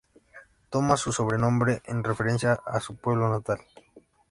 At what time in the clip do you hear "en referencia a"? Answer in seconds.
1.85-2.79